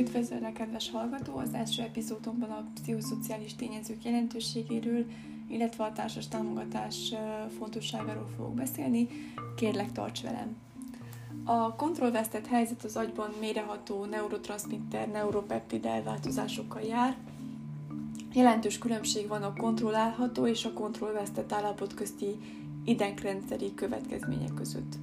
[0.00, 1.36] Üdvözöllek, kedves hallgató!
[1.36, 5.04] Az első epizódomban a pszichoszociális tényezők jelentőségéről,
[5.48, 7.14] illetve a társas támogatás
[7.58, 9.08] fontosságáról fogok beszélni.
[9.56, 10.56] Kérlek, tarts velem!
[11.44, 17.16] A kontrollvesztett helyzet az agyban méreható neurotranszmitter, neuropeptid elváltozásokkal jár.
[18.32, 22.38] Jelentős különbség van a kontrollálható és a kontrollvesztett állapot közti
[22.84, 24.96] idegrendszeri következmények között.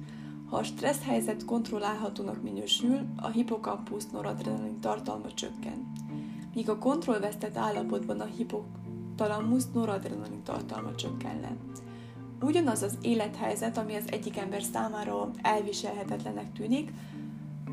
[0.48, 5.92] Ha a stressz helyzet kontrollálhatónak minősül, a hipokampusz noradrenalin tartalma csökken,
[6.54, 11.56] míg a kontrollvesztett állapotban a hipotalamus noradrenalin tartalma csökken le.
[12.40, 16.92] Ugyanaz az élethelyzet, ami az egyik ember számára elviselhetetlenek tűnik,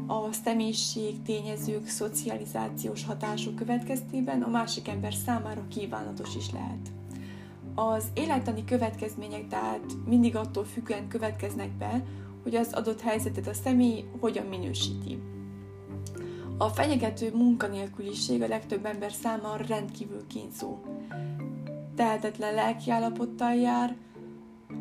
[0.08, 6.92] a személyiség, tényezők, szocializációs hatások következtében a másik ember számára kívánatos is lehet.
[7.76, 12.04] Az élettani következmények tehát mindig attól függően következnek be,
[12.46, 15.20] hogy az adott helyzetet a személy hogyan minősíti.
[16.58, 20.78] A fenyegető munkanélküliség a legtöbb ember számára rendkívül kínzó.
[21.96, 23.96] Tehetetlen lelkiállapottal jár,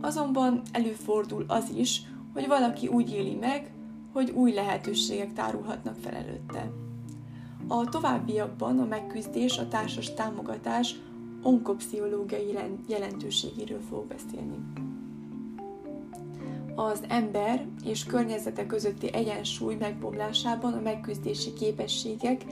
[0.00, 2.02] azonban előfordul az is,
[2.33, 3.72] hogy valaki úgy éli meg,
[4.12, 6.70] hogy új lehetőségek tárulhatnak fel előtte.
[7.69, 10.94] A továbbiakban a megküzdés, a társas támogatás
[11.42, 12.58] onkopsziológiai
[12.89, 14.83] jelentőségéről fog beszélni
[16.75, 22.44] az ember és környezete közötti egyensúly megbomlásában a megküzdési képességek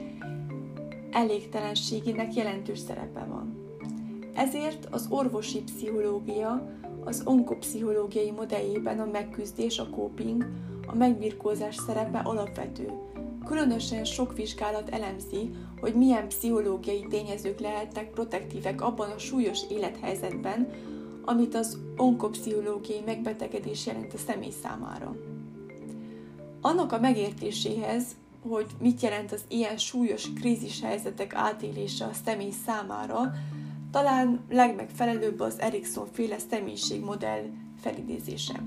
[1.11, 3.61] elégtelenségének jelentős szerepe van.
[4.33, 6.69] Ezért az orvosi pszichológia
[7.05, 10.45] az onkopszichológiai modelljében a megküzdés, a coping,
[10.87, 12.91] a megbirkózás szerepe alapvető.
[13.45, 20.69] Különösen sok vizsgálat elemzi, hogy milyen pszichológiai tényezők lehetnek protektívek abban a súlyos élethelyzetben,
[21.25, 25.15] amit az onkopsziológiai megbetegedés jelent a személy számára.
[26.61, 28.05] Annak a megértéséhez,
[28.47, 33.33] hogy mit jelent az ilyen súlyos krízis helyzetek átélése a személy számára,
[33.91, 37.43] talán legmegfelelőbb az Erikson féle személyiségmodell
[37.81, 38.63] felidézése.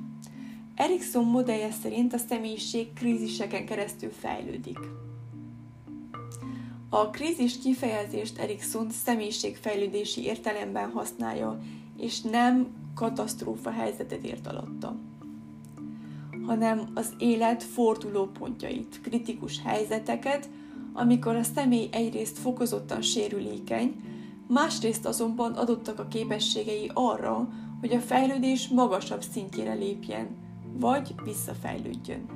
[0.75, 4.79] Erikson modellje szerint a személyiség kríziseken keresztül fejlődik.
[6.89, 11.61] A krízis kifejezést Erikson személyiségfejlődési értelemben használja,
[11.97, 14.97] és nem katasztrófa helyzetet ért alatta,
[16.47, 20.49] hanem az élet fordulópontjait, kritikus helyzeteket,
[20.93, 23.95] amikor a személy egyrészt fokozottan sérülékeny,
[24.49, 27.49] másrészt azonban adottak a képességei arra,
[27.81, 30.29] hogy a fejlődés magasabb szintjére lépjen,
[30.79, 32.27] vagy visszafejlődjön.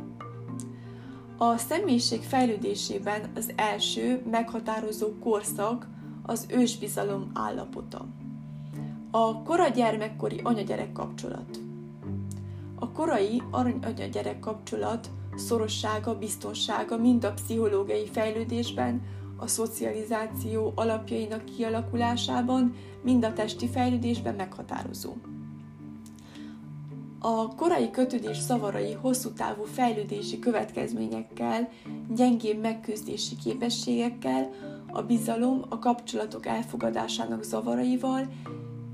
[1.38, 5.88] A személyiség fejlődésében az első meghatározó korszak
[6.22, 8.06] az ősbizalom állapota.
[9.12, 11.60] A kora gyermekkori anya-gyerek kapcsolat.
[12.74, 19.02] A korai anya-gyerek kapcsolat szorossága, biztonsága mind a pszichológiai fejlődésben,
[19.36, 25.12] a szocializáció alapjainak kialakulásában, mind a testi fejlődésben meghatározó.
[27.18, 31.68] A korai kötődés szavarai hosszú távú fejlődési következményekkel,
[32.08, 34.50] gyengébb megküzdési képességekkel,
[34.92, 38.28] a bizalom, a kapcsolatok elfogadásának zavaraival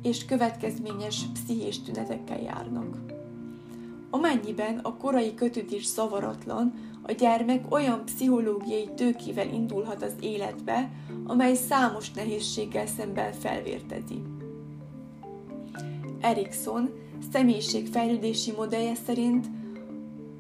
[0.03, 2.97] és következményes pszichés tünetekkel járnak.
[4.11, 10.91] Amennyiben a korai kötődés szavaratlan, a gyermek olyan pszichológiai tőkével indulhat az életbe,
[11.25, 14.23] amely számos nehézséggel szemben felvértezi.
[16.21, 16.91] Erikson
[17.33, 19.47] személyiségfejlődési modellje szerint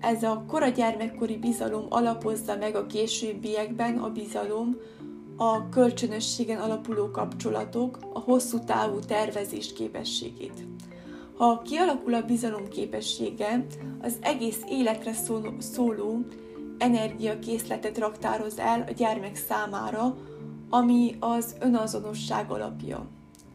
[0.00, 4.76] ez a kora gyermekkori bizalom alapozza meg a későbbiekben a bizalom,
[5.36, 10.66] a kölcsönösségen alapuló kapcsolatok, a hosszú távú tervezés képességét.
[11.36, 13.66] Ha kialakul a bizalom képessége,
[14.02, 15.12] az egész életre
[15.58, 16.24] szóló
[16.78, 20.16] energiakészletet raktároz el a gyermek számára,
[20.70, 23.06] ami az önazonosság alapja.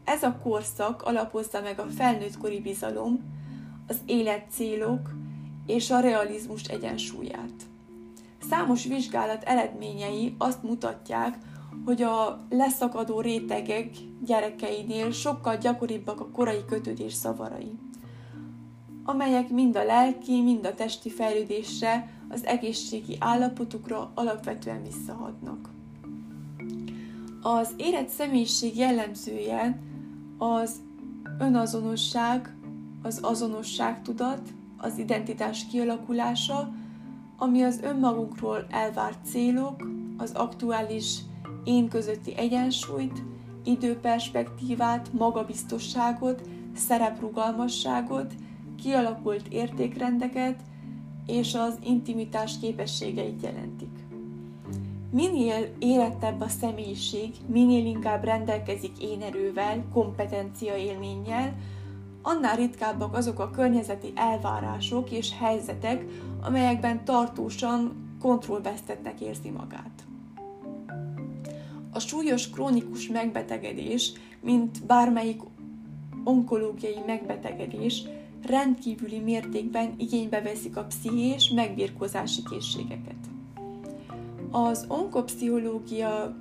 [0.04, 3.20] Ez a korszak alapozza meg a felnőttkori bizalom,
[3.86, 5.10] az életcélok
[5.66, 7.52] és a realizmus egyensúlyát.
[8.50, 11.38] Számos vizsgálat eredményei azt mutatják,
[11.84, 13.88] hogy a leszakadó rétegek
[14.24, 17.72] gyerekeinél sokkal gyakoribbak a korai kötődés szavarai,
[19.04, 25.68] amelyek mind a lelki, mind a testi fejlődésre, az egészségi állapotukra alapvetően visszahatnak.
[27.42, 29.78] Az érett személyiség jellemzője
[30.38, 30.80] az
[31.38, 32.56] önazonosság,
[33.02, 34.40] az azonosságtudat,
[34.76, 36.72] az identitás kialakulása,
[37.36, 41.18] ami az önmagunkról elvárt célok, az aktuális
[41.64, 43.22] én közötti egyensúlyt,
[43.64, 46.42] időperspektívát, magabiztosságot,
[46.76, 48.34] szereprugalmasságot,
[48.82, 50.60] kialakult értékrendeket
[51.26, 54.02] és az intimitás képességeit jelentik.
[55.10, 61.54] Minél érettebb a személyiség, minél inkább rendelkezik énerővel, kompetencia élménnyel,
[62.22, 66.04] annál ritkábbak azok a környezeti elvárások és helyzetek,
[66.42, 70.04] amelyekben tartósan kontrollvesztetnek érzi magát.
[72.06, 75.40] Súlyos krónikus megbetegedés, mint bármelyik
[76.24, 78.02] onkológiai megbetegedés,
[78.46, 83.16] rendkívüli mértékben igénybe veszik a pszichés megbírkozási készségeket.
[84.50, 86.36] Az onkopszichológia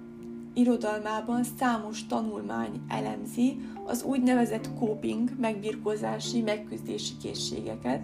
[0.53, 8.01] irodalmában számos tanulmány elemzi az úgynevezett coping, megbirkózási, megküzdési készségeket,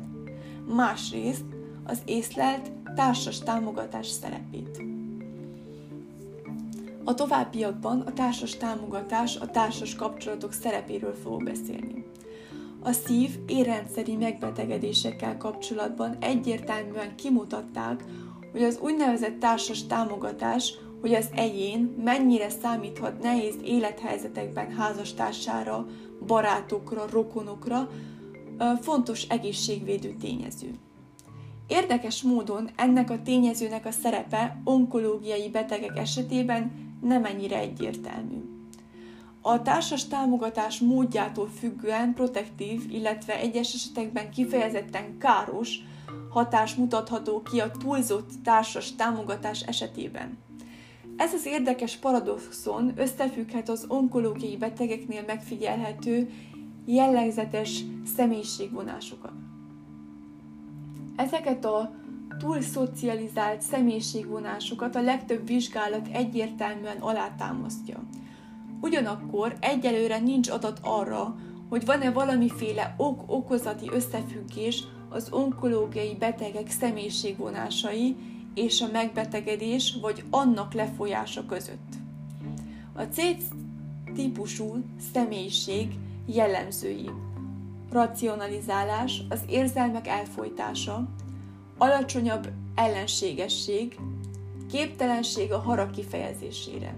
[0.75, 1.45] másrészt
[1.83, 4.96] az észlelt társas támogatás szerepét.
[7.07, 12.05] A továbbiakban a társas támogatás, a társas kapcsolatok szerepéről fogok beszélni.
[12.83, 18.03] A szív érrendszeri megbetegedésekkel kapcsolatban egyértelműen kimutatták,
[18.51, 25.85] hogy az úgynevezett társas támogatás, hogy az egyén mennyire számíthat nehéz élethelyzetekben házastársára,
[26.25, 27.89] barátokra, rokonokra,
[28.81, 30.73] fontos egészségvédő tényező.
[31.67, 38.41] Érdekes módon ennek a tényezőnek a szerepe onkológiai betegek esetében nem ennyire egyértelmű.
[39.41, 45.79] A társas támogatás módjától függően protektív, illetve egyes esetekben kifejezetten káros
[46.29, 50.37] hatás mutatható ki a túlzott társas támogatás esetében.
[51.17, 56.29] Ez az érdekes paradoxon összefügghet az onkológiai betegeknél megfigyelhető
[56.85, 57.83] jellegzetes
[58.15, 59.31] személyiségvonásokat.
[61.15, 61.95] Ezeket a
[62.39, 68.03] túl szocializált személyiségvonásokat a legtöbb vizsgálat egyértelműen alátámasztja.
[68.81, 71.35] Ugyanakkor egyelőre nincs adat arra,
[71.69, 78.15] hogy van-e valamiféle ok-okozati összefüggés az onkológiai betegek személyiségvonásai
[78.53, 81.93] és a megbetegedés vagy annak lefolyása között.
[82.93, 83.21] A C
[84.13, 85.93] típusú személyiség
[86.25, 87.09] jellemzői
[87.91, 91.07] racionalizálás, az érzelmek elfolytása,
[91.77, 93.99] alacsonyabb ellenségesség,
[94.71, 96.95] képtelenség a harag kifejezésére.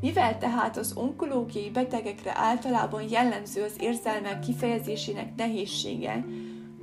[0.00, 6.24] Mivel tehát az onkológiai betegekre általában jellemző az érzelmek kifejezésének nehézsége,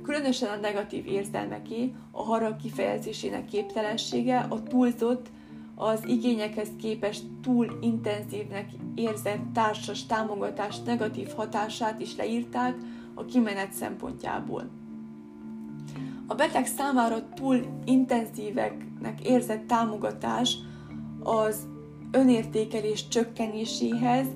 [0.02, 5.26] különösen a negatív érzelmeké, a harag kifejezésének képtelensége, a túlzott,
[5.74, 12.74] az igényekhez képest túl intenzívnek érzett társas támogatás negatív hatását is leírták
[13.14, 14.81] a kimenet szempontjából.
[16.32, 20.56] A beteg számára túl intenzíveknek érzett támogatás
[21.22, 21.56] az
[22.10, 24.26] önértékelés csökkenéséhez,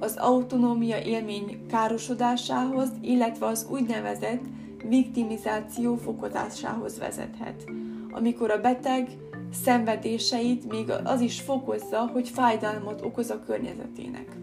[0.00, 4.42] az autonómia élmény károsodásához, illetve az úgynevezett
[4.88, 7.64] viktimizáció fokozásához vezethet,
[8.12, 9.08] amikor a beteg
[9.64, 14.36] szenvedéseit még az is fokozza, hogy fájdalmat okoz a környezetének.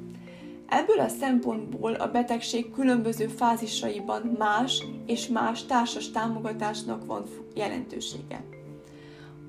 [0.73, 7.23] Ebből a szempontból a betegség különböző fázisaiban más és más társas támogatásnak van
[7.55, 8.43] jelentősége.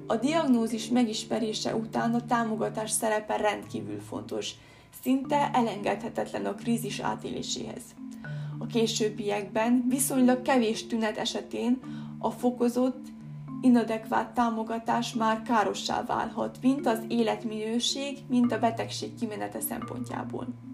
[0.07, 4.51] A diagnózis megismerése után a támogatás szerepe rendkívül fontos,
[5.03, 7.83] szinte elengedhetetlen a krízis átéléséhez.
[8.59, 11.79] A későbbiekben viszonylag kevés tünet esetén
[12.19, 13.07] a fokozott,
[13.61, 20.72] inadekvát támogatás már károssá válhat, mint az életminőség, mint a betegség kimenete szempontjából.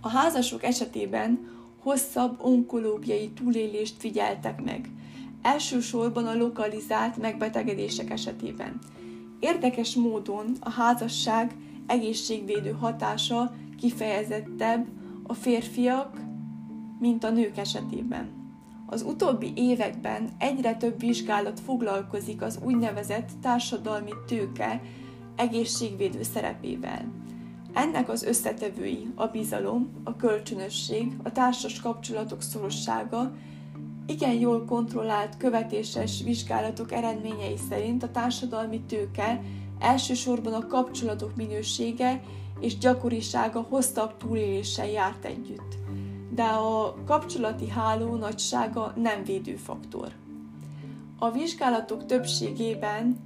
[0.00, 1.48] A házasok esetében
[1.82, 4.90] hosszabb onkológiai túlélést figyeltek meg,
[5.42, 8.78] elsősorban a lokalizált megbetegedések esetében.
[9.40, 14.86] Érdekes módon a házasság egészségvédő hatása kifejezettebb
[15.26, 16.20] a férfiak,
[16.98, 18.38] mint a nők esetében.
[18.86, 24.82] Az utóbbi években egyre több vizsgálat foglalkozik az úgynevezett társadalmi tőke
[25.36, 27.04] egészségvédő szerepével.
[27.72, 33.32] Ennek az összetevői a bizalom, a kölcsönösség, a társas kapcsolatok szorossága,
[34.06, 39.42] igen jól kontrollált, követéses vizsgálatok eredményei szerint a társadalmi tőke
[39.78, 42.22] elsősorban a kapcsolatok minősége
[42.60, 45.78] és gyakorisága hosszabb túléléssel járt együtt.
[46.30, 50.12] De a kapcsolati háló nagysága nem védőfaktor.
[51.18, 53.16] A vizsgálatok többségében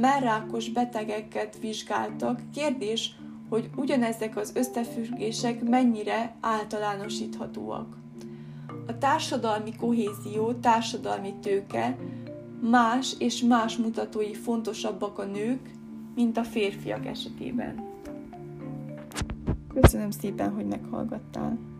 [0.00, 3.16] merrákos betegeket vizsgáltak, kérdés,
[3.52, 7.96] hogy ugyanezek az összefüggések mennyire általánosíthatóak.
[8.86, 11.96] A társadalmi kohézió, társadalmi tőke
[12.60, 15.70] más és más mutatói fontosabbak a nők,
[16.14, 17.88] mint a férfiak esetében.
[19.80, 21.71] Köszönöm szépen, hogy meghallgattál!